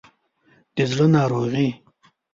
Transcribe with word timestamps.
د 0.75 0.77
زړه 0.91 1.05
ناروغي 1.15 1.67